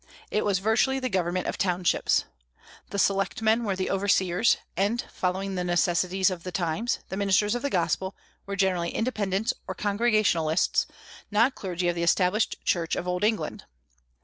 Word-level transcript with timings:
It 0.31 0.43
was 0.43 0.57
virtually 0.57 0.97
the 0.99 1.09
government 1.11 1.45
of 1.45 1.59
townships. 1.59 2.25
The 2.89 2.97
selectmen 2.97 3.63
were 3.63 3.75
the 3.75 3.91
overseers; 3.91 4.57
and, 4.75 5.05
following 5.13 5.53
the 5.53 5.63
necessities 5.63 6.31
of 6.31 6.41
the 6.41 6.51
times, 6.51 6.97
the 7.09 7.17
ministers 7.17 7.53
of 7.53 7.61
the 7.61 7.69
gospel 7.69 8.15
were 8.47 8.55
generally 8.55 8.89
Independents 8.89 9.53
or 9.67 9.75
Congregationalists, 9.75 10.87
not 11.29 11.53
clergy 11.53 11.87
of 11.87 11.93
the 11.93 12.01
Established 12.01 12.55
Church 12.65 12.95
of 12.95 13.07
Old 13.07 13.23
England. 13.23 13.65